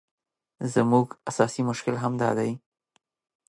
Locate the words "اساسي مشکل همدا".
1.29-2.29